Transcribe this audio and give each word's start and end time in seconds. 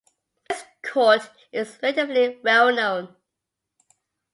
His 0.49 0.63
court 0.81 1.29
is 1.51 1.77
relatively 1.83 2.39
well 2.43 2.73
known. 2.73 3.15